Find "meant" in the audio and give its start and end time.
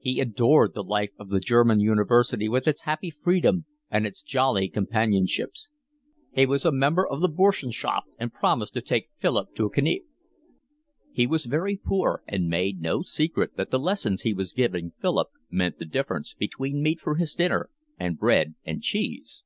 15.52-15.78